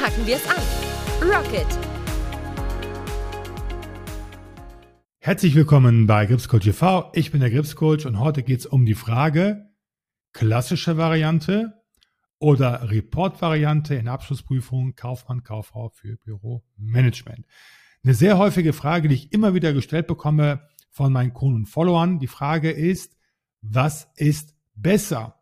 packen 0.00 0.26
wir 0.26 0.36
es 0.36 0.46
an. 0.48 0.62
Rocket! 1.20 1.66
Herzlich 5.18 5.54
willkommen 5.56 6.06
bei 6.06 6.24
Gripscoach 6.26 6.62
TV. 6.62 7.10
Ich 7.14 7.32
bin 7.32 7.40
der 7.40 7.50
Gripscoach 7.50 8.06
und 8.06 8.20
heute 8.20 8.44
geht 8.44 8.60
es 8.60 8.66
um 8.66 8.86
die 8.86 8.94
Frage, 8.94 9.68
klassische 10.32 10.96
Variante 10.96 11.82
oder 12.38 12.88
Report-Variante 12.88 13.96
in 13.96 14.06
Abschlussprüfungen 14.06 14.94
Kaufmann, 14.94 15.42
Kauffrau 15.42 15.88
für 15.88 16.16
Büromanagement. 16.16 17.44
Eine 18.04 18.14
sehr 18.14 18.38
häufige 18.38 18.72
Frage, 18.72 19.08
die 19.08 19.16
ich 19.16 19.32
immer 19.32 19.52
wieder 19.54 19.72
gestellt 19.72 20.06
bekomme 20.06 20.62
von 20.90 21.12
meinen 21.12 21.34
Kunden 21.34 21.56
und 21.56 21.66
Followern. 21.66 22.20
Die 22.20 22.28
Frage 22.28 22.70
ist, 22.70 23.16
was 23.60 24.08
ist 24.14 24.54
besser? 24.76 25.34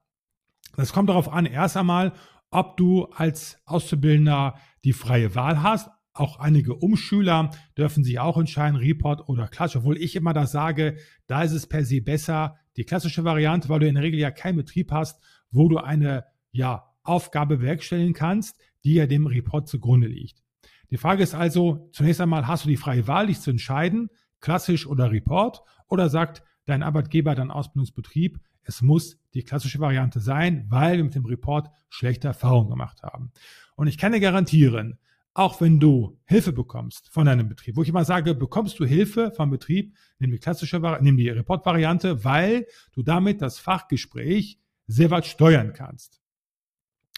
Das 0.76 0.94
kommt 0.94 1.10
darauf 1.10 1.30
an, 1.30 1.44
erst 1.44 1.76
einmal, 1.76 2.14
ob 2.56 2.78
du 2.78 3.04
als 3.12 3.58
Auszubildender 3.66 4.54
die 4.82 4.94
freie 4.94 5.34
Wahl 5.34 5.62
hast. 5.62 5.90
Auch 6.14 6.40
einige 6.40 6.74
Umschüler 6.74 7.50
dürfen 7.76 8.02
sich 8.02 8.18
auch 8.18 8.38
entscheiden, 8.38 8.78
Report 8.78 9.28
oder 9.28 9.46
Klasse, 9.46 9.80
obwohl 9.80 9.98
ich 9.98 10.16
immer 10.16 10.32
das 10.32 10.52
sage, 10.52 10.96
da 11.26 11.42
ist 11.42 11.52
es 11.52 11.66
per 11.66 11.84
se 11.84 12.00
besser, 12.00 12.56
die 12.78 12.84
klassische 12.84 13.24
Variante, 13.24 13.68
weil 13.68 13.80
du 13.80 13.88
in 13.88 13.94
der 13.94 14.04
Regel 14.04 14.18
ja 14.18 14.30
keinen 14.30 14.56
Betrieb 14.56 14.90
hast, 14.90 15.22
wo 15.50 15.68
du 15.68 15.76
eine 15.76 16.24
ja, 16.50 16.94
Aufgabe 17.02 17.58
bewerkstelligen 17.58 18.14
kannst, 18.14 18.58
die 18.84 18.94
ja 18.94 19.06
dem 19.06 19.26
Report 19.26 19.68
zugrunde 19.68 20.06
liegt. 20.06 20.42
Die 20.90 20.96
Frage 20.96 21.22
ist 21.22 21.34
also, 21.34 21.90
zunächst 21.92 22.22
einmal, 22.22 22.46
hast 22.46 22.64
du 22.64 22.70
die 22.70 22.78
freie 22.78 23.06
Wahl, 23.06 23.26
dich 23.26 23.40
zu 23.40 23.50
entscheiden, 23.50 24.08
klassisch 24.40 24.86
oder 24.86 25.12
Report, 25.12 25.60
oder 25.88 26.08
sagt 26.08 26.42
dein 26.66 26.82
Arbeitgeber, 26.82 27.34
dein 27.34 27.50
Ausbildungsbetrieb, 27.50 28.38
es 28.62 28.82
muss 28.82 29.18
die 29.34 29.44
klassische 29.44 29.80
Variante 29.80 30.20
sein, 30.20 30.66
weil 30.68 30.96
wir 30.96 31.04
mit 31.04 31.14
dem 31.14 31.24
Report 31.24 31.70
schlechte 31.88 32.28
Erfahrungen 32.28 32.70
gemacht 32.70 33.02
haben. 33.02 33.32
Und 33.76 33.86
ich 33.86 33.96
kann 33.96 34.12
dir 34.12 34.20
garantieren, 34.20 34.98
auch 35.34 35.60
wenn 35.60 35.78
du 35.78 36.18
Hilfe 36.24 36.52
bekommst 36.52 37.10
von 37.10 37.26
deinem 37.26 37.48
Betrieb, 37.48 37.76
wo 37.76 37.82
ich 37.82 37.90
immer 37.90 38.04
sage, 38.04 38.34
bekommst 38.34 38.80
du 38.80 38.86
Hilfe 38.86 39.30
vom 39.30 39.50
Betrieb, 39.50 39.94
nimm 40.18 40.30
die 40.30 40.38
klassische, 40.38 40.78
nimm 41.00 41.16
die 41.16 41.28
Report-Variante, 41.28 42.24
weil 42.24 42.66
du 42.92 43.02
damit 43.02 43.42
das 43.42 43.58
Fachgespräch 43.58 44.58
sehr 44.86 45.10
weit 45.10 45.26
steuern 45.26 45.72
kannst. 45.74 46.22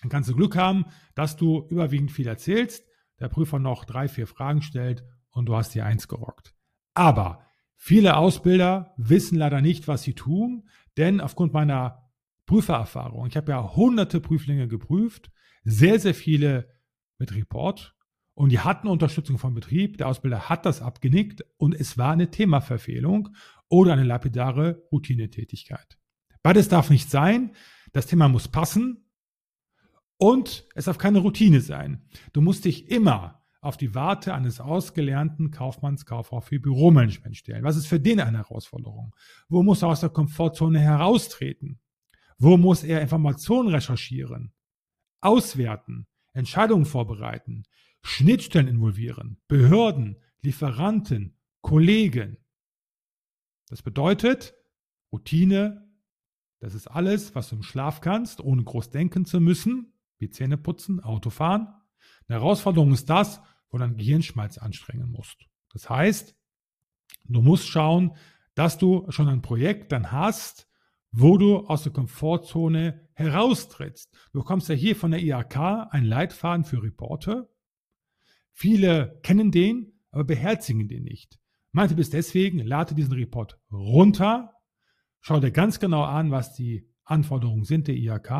Dann 0.02 0.10
kannst 0.10 0.28
du 0.28 0.34
Glück 0.34 0.56
haben, 0.56 0.86
dass 1.14 1.36
du 1.36 1.66
überwiegend 1.70 2.10
viel 2.10 2.26
erzählst, 2.26 2.84
der 3.20 3.28
Prüfer 3.28 3.58
noch 3.58 3.84
drei, 3.84 4.08
vier 4.08 4.26
Fragen 4.26 4.62
stellt 4.62 5.04
und 5.30 5.46
du 5.46 5.56
hast 5.56 5.74
die 5.74 5.82
Eins 5.82 6.08
gerockt. 6.08 6.54
Aber 6.94 7.47
viele 7.78 8.16
Ausbilder 8.16 8.92
wissen 8.98 9.38
leider 9.38 9.62
nicht, 9.62 9.88
was 9.88 10.02
sie 10.02 10.12
tun, 10.12 10.68
denn 10.98 11.22
aufgrund 11.22 11.54
meiner 11.54 12.10
Prüfererfahrung, 12.44 13.26
ich 13.26 13.36
habe 13.36 13.52
ja 13.52 13.74
hunderte 13.74 14.20
Prüflinge 14.20 14.68
geprüft, 14.68 15.30
sehr, 15.64 15.98
sehr 15.98 16.14
viele 16.14 16.68
mit 17.18 17.34
Report 17.34 17.94
und 18.34 18.50
die 18.50 18.60
hatten 18.60 18.88
Unterstützung 18.88 19.38
vom 19.38 19.54
Betrieb. 19.54 19.98
Der 19.98 20.08
Ausbilder 20.08 20.48
hat 20.48 20.66
das 20.66 20.82
abgenickt 20.82 21.44
und 21.56 21.74
es 21.74 21.98
war 21.98 22.12
eine 22.12 22.30
Themaverfehlung 22.30 23.30
oder 23.68 23.94
eine 23.94 24.04
lapidare 24.04 24.84
Routinetätigkeit. 24.92 25.98
Beides 26.42 26.68
darf 26.68 26.90
nicht 26.90 27.10
sein. 27.10 27.54
Das 27.92 28.06
Thema 28.06 28.28
muss 28.28 28.48
passen. 28.48 29.04
Und 30.16 30.66
es 30.74 30.86
darf 30.86 30.98
keine 30.98 31.18
Routine 31.18 31.60
sein. 31.60 32.08
Du 32.32 32.40
musst 32.40 32.64
dich 32.64 32.90
immer 32.90 33.37
auf 33.60 33.76
die 33.76 33.94
Warte 33.94 34.34
eines 34.34 34.60
ausgelernten 34.60 35.50
Kaufmanns, 35.50 36.06
Kauffrau 36.06 36.40
für 36.40 36.60
Büromanagement 36.60 37.36
stellen. 37.36 37.64
Was 37.64 37.76
ist 37.76 37.86
für 37.86 38.00
den 38.00 38.20
eine 38.20 38.38
Herausforderung? 38.38 39.14
Wo 39.48 39.62
muss 39.62 39.82
er 39.82 39.88
aus 39.88 40.00
der 40.00 40.10
Komfortzone 40.10 40.78
heraustreten? 40.78 41.80
Wo 42.38 42.56
muss 42.56 42.84
er 42.84 43.02
Informationen 43.02 43.68
recherchieren, 43.68 44.52
auswerten, 45.20 46.06
Entscheidungen 46.32 46.84
vorbereiten, 46.84 47.64
Schnittstellen 48.02 48.68
involvieren, 48.68 49.40
Behörden, 49.48 50.16
Lieferanten, 50.40 51.36
Kollegen? 51.60 52.36
Das 53.68 53.82
bedeutet 53.82 54.54
Routine, 55.10 55.88
das 56.60 56.74
ist 56.74 56.86
alles, 56.86 57.34
was 57.34 57.48
du 57.48 57.56
im 57.56 57.62
Schlaf 57.62 58.00
kannst, 58.00 58.40
ohne 58.40 58.62
groß 58.62 58.90
denken 58.90 59.24
zu 59.24 59.40
müssen 59.40 59.92
wie 60.18 60.30
Zähne 60.30 60.58
putzen, 60.58 61.00
Autofahren. 61.00 61.68
Eine 62.28 62.40
Herausforderung 62.40 62.92
ist 62.92 63.08
das, 63.08 63.40
wo 63.70 63.78
du 63.78 63.84
dein 63.84 63.96
Gehirnschmalz 63.96 64.58
anstrengen 64.58 65.10
musst. 65.10 65.46
Das 65.72 65.88
heißt, 65.88 66.36
du 67.24 67.42
musst 67.42 67.68
schauen, 67.68 68.16
dass 68.54 68.78
du 68.78 69.06
schon 69.10 69.28
ein 69.28 69.42
Projekt 69.42 69.92
dann 69.92 70.12
hast, 70.12 70.68
wo 71.10 71.38
du 71.38 71.66
aus 71.66 71.84
der 71.84 71.92
Komfortzone 71.92 73.08
heraustrittst. 73.14 74.12
Du 74.32 74.40
bekommst 74.40 74.68
ja 74.68 74.74
hier 74.74 74.94
von 74.94 75.10
der 75.10 75.22
IAK 75.22 75.56
einen 75.90 76.06
Leitfaden 76.06 76.64
für 76.64 76.82
Reporter. 76.82 77.48
Viele 78.52 79.18
kennen 79.22 79.50
den, 79.50 79.92
aber 80.10 80.24
beherzigen 80.24 80.88
den 80.88 81.04
nicht. 81.04 81.38
Meinte 81.72 81.94
bis 81.94 82.10
deswegen, 82.10 82.58
lade 82.58 82.94
diesen 82.94 83.14
Report 83.14 83.58
runter, 83.70 84.54
schau 85.20 85.40
dir 85.40 85.50
ganz 85.50 85.80
genau 85.80 86.02
an, 86.02 86.30
was 86.30 86.54
die 86.54 86.90
Anforderungen 87.04 87.64
sind 87.64 87.88
der 87.88 87.96
IAK 87.96 88.30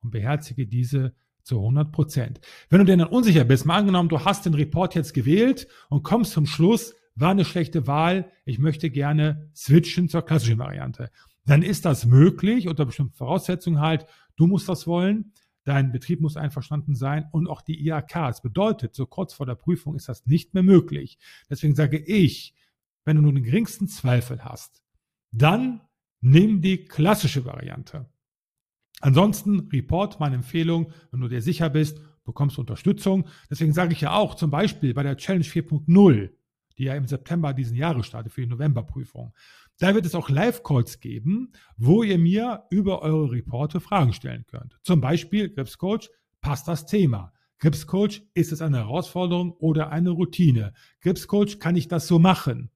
und 0.00 0.10
beherzige 0.10 0.66
diese 0.66 1.14
zu 1.48 1.58
100 1.58 1.90
Prozent. 1.90 2.40
Wenn 2.68 2.80
du 2.80 2.84
dir 2.84 2.96
dann 2.96 3.08
unsicher 3.08 3.44
bist, 3.44 3.64
mal 3.64 3.78
angenommen, 3.78 4.10
du 4.10 4.24
hast 4.24 4.44
den 4.44 4.54
Report 4.54 4.94
jetzt 4.94 5.14
gewählt 5.14 5.66
und 5.88 6.02
kommst 6.02 6.32
zum 6.32 6.46
Schluss, 6.46 6.94
war 7.14 7.30
eine 7.30 7.44
schlechte 7.44 7.86
Wahl, 7.86 8.30
ich 8.44 8.58
möchte 8.58 8.90
gerne 8.90 9.50
switchen 9.56 10.08
zur 10.08 10.22
klassischen 10.22 10.58
Variante. 10.58 11.10
Dann 11.46 11.62
ist 11.62 11.84
das 11.86 12.04
möglich 12.04 12.68
unter 12.68 12.84
bestimmten 12.84 13.14
Voraussetzungen 13.14 13.80
halt. 13.80 14.06
Du 14.36 14.46
musst 14.46 14.68
das 14.68 14.86
wollen, 14.86 15.32
dein 15.64 15.90
Betrieb 15.90 16.20
muss 16.20 16.36
einverstanden 16.36 16.94
sein 16.94 17.26
und 17.32 17.48
auch 17.48 17.62
die 17.62 17.82
IAK. 17.82 18.12
Das 18.12 18.42
bedeutet, 18.42 18.94
so 18.94 19.06
kurz 19.06 19.32
vor 19.32 19.46
der 19.46 19.54
Prüfung 19.54 19.96
ist 19.96 20.08
das 20.08 20.26
nicht 20.26 20.52
mehr 20.52 20.62
möglich. 20.62 21.18
Deswegen 21.48 21.74
sage 21.74 21.98
ich, 21.98 22.54
wenn 23.04 23.16
du 23.16 23.22
nur 23.22 23.32
den 23.32 23.42
geringsten 23.42 23.88
Zweifel 23.88 24.44
hast, 24.44 24.82
dann 25.32 25.80
nimm 26.20 26.60
die 26.60 26.84
klassische 26.84 27.46
Variante. 27.46 28.06
Ansonsten 29.00 29.68
Report, 29.72 30.18
meine 30.20 30.36
Empfehlung, 30.36 30.92
wenn 31.10 31.20
du 31.20 31.28
dir 31.28 31.42
sicher 31.42 31.70
bist, 31.70 32.00
bekommst 32.24 32.58
Unterstützung. 32.58 33.26
Deswegen 33.50 33.72
sage 33.72 33.92
ich 33.92 34.00
ja 34.00 34.14
auch 34.14 34.34
zum 34.34 34.50
Beispiel 34.50 34.94
bei 34.94 35.02
der 35.02 35.16
Challenge 35.16 35.44
4.0, 35.44 36.30
die 36.76 36.84
ja 36.84 36.94
im 36.94 37.06
September 37.06 37.52
diesen 37.54 37.76
Jahres 37.76 38.06
startet 38.06 38.32
für 38.32 38.42
die 38.42 38.48
Novemberprüfung. 38.48 39.32
Da 39.78 39.94
wird 39.94 40.06
es 40.06 40.14
auch 40.14 40.28
Live-Calls 40.28 41.00
geben, 41.00 41.52
wo 41.76 42.02
ihr 42.02 42.18
mir 42.18 42.64
über 42.70 43.02
eure 43.02 43.30
Reporte 43.30 43.80
Fragen 43.80 44.12
stellen 44.12 44.44
könnt. 44.46 44.76
Zum 44.82 45.00
Beispiel, 45.00 45.48
Grips 45.48 45.78
Coach, 45.78 46.10
passt 46.40 46.66
das 46.66 46.84
Thema? 46.84 47.32
Grips 47.60 47.86
Coach, 47.86 48.22
ist 48.34 48.52
es 48.52 48.60
eine 48.60 48.78
Herausforderung 48.78 49.52
oder 49.52 49.90
eine 49.90 50.10
Routine? 50.10 50.72
Grips 51.00 51.26
Coach, 51.26 51.58
kann 51.58 51.76
ich 51.76 51.88
das 51.88 52.06
so 52.06 52.18
machen? 52.18 52.70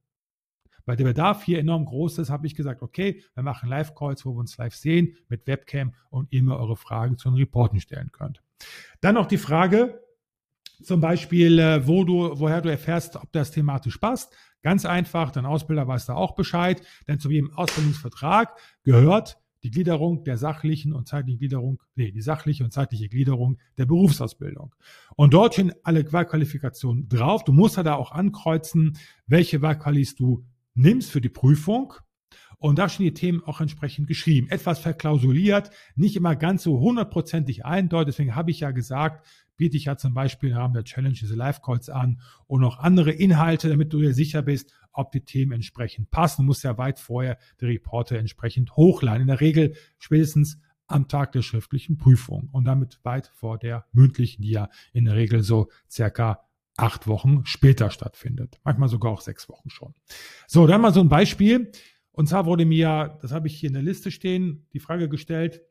Weil 0.84 0.96
der 0.96 1.04
Bedarf 1.04 1.44
hier 1.44 1.58
enorm 1.58 1.84
groß 1.84 2.18
ist, 2.18 2.30
habe 2.30 2.46
ich 2.46 2.54
gesagt, 2.54 2.82
okay, 2.82 3.22
wir 3.34 3.42
machen 3.42 3.68
Live-Calls, 3.68 4.24
wo 4.26 4.34
wir 4.34 4.40
uns 4.40 4.56
live 4.58 4.74
sehen 4.74 5.16
mit 5.28 5.46
Webcam 5.46 5.94
und 6.10 6.32
ihr 6.32 6.42
mir 6.42 6.56
eure 6.56 6.76
Fragen 6.76 7.18
zu 7.18 7.30
den 7.30 7.36
Reporten 7.36 7.80
stellen 7.80 8.10
könnt. 8.12 8.42
Dann 9.00 9.14
noch 9.14 9.26
die 9.26 9.38
Frage, 9.38 10.00
zum 10.82 11.00
Beispiel, 11.00 11.58
äh, 11.58 11.86
wo 11.86 12.04
du, 12.04 12.38
woher 12.38 12.60
du 12.60 12.68
erfährst, 12.68 13.16
ob 13.16 13.30
das 13.32 13.50
thematisch 13.50 13.98
passt. 13.98 14.34
Ganz 14.62 14.84
einfach, 14.84 15.30
dein 15.30 15.46
Ausbilder 15.46 15.86
weiß 15.86 16.06
da 16.06 16.14
auch 16.14 16.34
Bescheid, 16.34 16.82
denn 17.08 17.18
zu 17.18 17.30
jedem 17.30 17.52
Ausbildungsvertrag 17.52 18.56
gehört 18.84 19.38
die 19.62 19.70
Gliederung 19.70 20.24
der 20.24 20.38
sachlichen 20.38 20.92
und 20.92 21.06
zeitlichen 21.08 21.38
Gliederung, 21.38 21.80
nee, 21.94 22.10
die 22.10 22.20
sachliche 22.20 22.64
und 22.64 22.72
zeitliche 22.72 23.08
Gliederung 23.08 23.58
der 23.78 23.86
Berufsausbildung. 23.86 24.74
Und 25.14 25.34
dort 25.34 25.54
stehen 25.54 25.72
alle 25.84 26.10
Wahlqualifikationen 26.12 27.08
drauf. 27.08 27.44
Du 27.44 27.52
musst 27.52 27.78
da 27.78 27.94
auch 27.94 28.10
ankreuzen, 28.10 28.98
welche 29.26 29.62
Wahlqualis 29.62 30.16
du 30.16 30.44
nimmst 30.74 31.10
für 31.10 31.20
die 31.20 31.28
Prüfung 31.28 31.94
und 32.62 32.78
da 32.78 32.88
stehen 32.88 33.06
die 33.06 33.14
Themen 33.14 33.42
auch 33.42 33.60
entsprechend 33.60 34.06
geschrieben. 34.06 34.48
Etwas 34.48 34.78
verklausuliert, 34.78 35.70
nicht 35.96 36.14
immer 36.14 36.36
ganz 36.36 36.62
so 36.62 36.78
hundertprozentig 36.78 37.64
eindeutig. 37.64 38.14
Deswegen 38.14 38.36
habe 38.36 38.52
ich 38.52 38.60
ja 38.60 38.70
gesagt, 38.70 39.26
biete 39.56 39.76
ich 39.76 39.86
ja 39.86 39.96
zum 39.96 40.14
Beispiel 40.14 40.50
im 40.50 40.56
Rahmen 40.56 40.74
der 40.74 40.84
Challenge 40.84 41.14
diese 41.14 41.34
Live-Calls 41.34 41.88
an 41.88 42.20
und 42.46 42.60
noch 42.60 42.78
andere 42.78 43.10
Inhalte, 43.10 43.68
damit 43.68 43.92
du 43.92 44.00
dir 44.00 44.14
sicher 44.14 44.42
bist, 44.42 44.72
ob 44.92 45.10
die 45.10 45.24
Themen 45.24 45.52
entsprechend 45.52 46.10
passen. 46.12 46.42
Du 46.42 46.46
musst 46.46 46.62
ja 46.62 46.78
weit 46.78 47.00
vorher 47.00 47.36
die 47.60 47.66
Reporte 47.66 48.16
entsprechend 48.16 48.76
hochladen. 48.76 49.22
In 49.22 49.28
der 49.28 49.40
Regel 49.40 49.74
spätestens 49.98 50.60
am 50.86 51.08
Tag 51.08 51.32
der 51.32 51.42
schriftlichen 51.42 51.96
Prüfung 51.96 52.48
und 52.52 52.64
damit 52.64 53.00
weit 53.02 53.26
vor 53.34 53.58
der 53.58 53.86
mündlichen, 53.92 54.42
die 54.42 54.50
ja 54.50 54.68
in 54.92 55.06
der 55.06 55.16
Regel 55.16 55.42
so 55.42 55.68
circa 55.90 56.44
acht 56.76 57.06
Wochen 57.06 57.44
später 57.44 57.90
stattfindet. 57.90 58.58
Manchmal 58.64 58.88
sogar 58.88 59.12
auch 59.12 59.20
sechs 59.20 59.48
Wochen 59.48 59.70
schon. 59.70 59.94
So, 60.46 60.66
dann 60.66 60.80
mal 60.80 60.92
so 60.92 61.00
ein 61.00 61.08
Beispiel. 61.08 61.70
Und 62.12 62.28
zwar 62.28 62.46
wurde 62.46 62.64
mir, 62.64 63.18
das 63.22 63.32
habe 63.32 63.46
ich 63.46 63.58
hier 63.58 63.68
in 63.68 63.74
der 63.74 63.82
Liste 63.82 64.10
stehen, 64.10 64.66
die 64.72 64.80
Frage 64.80 65.08
gestellt, 65.08 65.62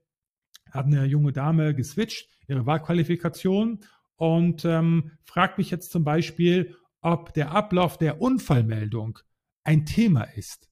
hat 0.71 0.85
eine 0.85 1.05
junge 1.05 1.31
Dame 1.31 1.75
geswitcht, 1.75 2.29
ihre 2.47 2.65
Wahlqualifikation 2.65 3.79
und 4.15 4.65
ähm, 4.65 5.11
fragt 5.23 5.57
mich 5.57 5.69
jetzt 5.69 5.91
zum 5.91 6.03
Beispiel, 6.03 6.75
ob 7.01 7.33
der 7.33 7.51
Ablauf 7.51 7.97
der 7.97 8.21
Unfallmeldung 8.21 9.19
ein 9.63 9.85
Thema 9.85 10.23
ist. 10.23 10.69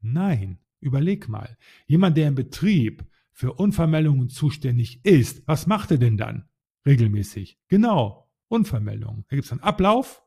Nein, 0.00 0.58
überleg 0.80 1.28
mal. 1.28 1.56
Jemand, 1.86 2.16
der 2.16 2.28
im 2.28 2.34
Betrieb 2.34 3.04
für 3.32 3.52
Unfallmeldungen 3.54 4.28
zuständig 4.28 5.04
ist, 5.04 5.46
was 5.46 5.66
macht 5.66 5.90
er 5.90 5.98
denn 5.98 6.16
dann 6.16 6.48
regelmäßig? 6.86 7.58
Genau, 7.68 8.27
Unfallmeldungen. 8.48 9.24
Da 9.28 9.36
gibt 9.36 9.46
es 9.46 9.52
einen 9.52 9.62
Ablauf, 9.62 10.22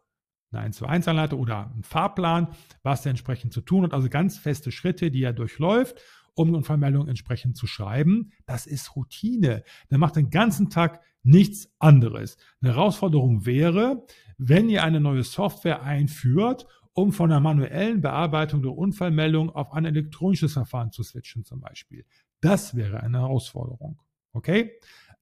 eine 0.51 0.61
1 0.61 0.77
zu 0.77 0.85
1 0.85 1.07
Anleitung 1.07 1.39
oder 1.39 1.71
einen 1.71 1.83
Fahrplan, 1.83 2.49
was 2.83 3.05
er 3.05 3.11
entsprechend 3.11 3.53
zu 3.53 3.61
tun 3.61 3.83
hat. 3.83 3.93
Also 3.93 4.09
ganz 4.09 4.37
feste 4.37 4.71
Schritte, 4.71 5.11
die 5.11 5.23
er 5.23 5.33
durchläuft, 5.33 6.01
um 6.33 6.49
eine 6.49 6.57
Unfallmeldung 6.57 7.07
entsprechend 7.07 7.57
zu 7.57 7.67
schreiben. 7.67 8.31
Das 8.45 8.67
ist 8.67 8.95
Routine. 8.95 9.63
Der 9.89 9.97
macht 9.97 10.15
den 10.15 10.29
ganzen 10.29 10.69
Tag 10.69 11.01
nichts 11.23 11.71
anderes. 11.79 12.37
Eine 12.61 12.73
Herausforderung 12.73 13.45
wäre, 13.45 14.05
wenn 14.37 14.69
ihr 14.69 14.83
eine 14.83 14.99
neue 14.99 15.23
Software 15.23 15.83
einführt, 15.83 16.65
um 16.93 17.11
von 17.11 17.29
der 17.29 17.39
manuellen 17.39 18.01
Bearbeitung 18.01 18.61
der 18.61 18.75
Unfallmeldung 18.75 19.49
auf 19.49 19.71
ein 19.71 19.85
elektronisches 19.85 20.53
Verfahren 20.53 20.91
zu 20.91 21.03
switchen 21.03 21.45
zum 21.45 21.61
Beispiel. 21.61 22.05
Das 22.41 22.75
wäre 22.75 23.01
eine 23.01 23.19
Herausforderung. 23.19 24.01
Okay? 24.33 24.71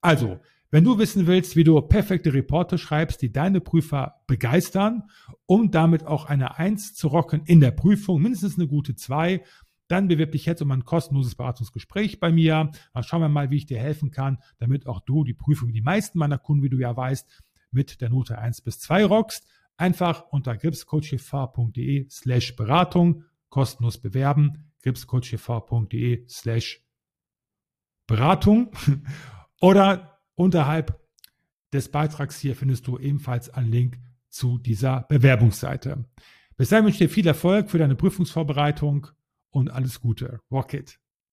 Also, 0.02 0.40
wenn 0.72 0.84
du 0.84 1.00
wissen 1.00 1.26
willst, 1.26 1.56
wie 1.56 1.64
du 1.64 1.82
perfekte 1.82 2.34
Reporte 2.34 2.78
schreibst, 2.78 3.22
die 3.22 3.32
deine 3.32 3.60
Prüfer 3.60 4.22
begeistern, 4.28 5.04
um 5.46 5.72
damit 5.72 6.06
auch 6.06 6.26
eine 6.26 6.58
Eins 6.58 6.94
zu 6.94 7.08
rocken 7.08 7.42
in 7.46 7.60
der 7.60 7.72
Prüfung, 7.72 8.22
mindestens 8.22 8.58
eine 8.58 8.68
gute 8.68 8.96
Zwei, 8.96 9.44
dann 9.88 10.08
bewirb 10.08 10.32
dich 10.34 10.46
jetzt 10.46 10.62
um 10.62 10.70
ein 10.72 10.86
kostenloses 10.86 11.34
Beratungsgespräch 11.34 12.20
bei 12.20 12.32
mir. 12.32 12.72
Dann 12.94 13.04
schauen 13.04 13.22
wir 13.22 13.30
mal, 13.30 13.50
wie 13.50 13.58
ich 13.58 13.66
dir 13.66 13.80
helfen 13.80 14.12
kann, 14.12 14.38
damit 14.60 14.86
auch 14.86 15.02
du 15.02 15.24
die 15.24 15.34
Prüfung, 15.34 15.74
die 15.74 15.82
meisten 15.82 16.20
meiner 16.20 16.38
Kunden, 16.38 16.64
wie 16.64 16.70
du 16.70 16.78
ja 16.78 16.96
weißt, 16.96 17.28
mit 17.72 18.00
der 18.00 18.10
Note 18.10 18.38
1 18.38 18.62
bis 18.62 18.80
2 18.80 19.06
rockst. 19.06 19.48
Einfach 19.78 20.26
unter 20.30 20.56
gripscoachgv.de 20.56 22.08
slash 22.10 22.56
Beratung 22.56 23.24
kostenlos 23.50 23.98
bewerben. 23.98 24.72
gripscoachgv.de 24.84 26.28
slash 26.28 26.86
Beratung. 28.06 28.72
Oder 29.62 30.09
unterhalb 30.40 31.00
des 31.74 31.90
Beitrags 31.90 32.40
hier 32.40 32.56
findest 32.56 32.88
du 32.88 32.98
ebenfalls 32.98 33.50
einen 33.50 33.72
Link 33.72 34.00
zu 34.30 34.58
dieser 34.58 35.02
Bewerbungsseite. 35.10 36.06
Bis 36.56 36.70
dahin 36.70 36.86
wünsche 36.86 37.04
ich 37.04 37.10
dir 37.10 37.14
viel 37.14 37.28
Erfolg 37.28 37.70
für 37.70 37.78
deine 37.78 37.96
Prüfungsvorbereitung 37.96 39.08
und 39.50 39.70
alles 39.70 40.00
Gute. 40.00 40.40
Rocket! 40.50 41.00